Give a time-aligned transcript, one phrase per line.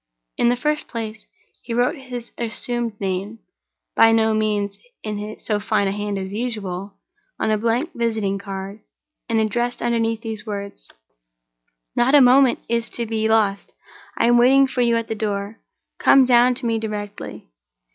[0.35, 1.27] In the first place,
[1.61, 3.37] he wrote his assumed name
[3.95, 6.95] (by no means in so fine a hand as usual)
[7.39, 8.79] on a blank visiting card,
[9.29, 10.91] and added underneath these words:
[11.95, 13.75] "Not a moment is to be lost.
[14.17, 17.49] I am waiting for you at the door—come down to me directly."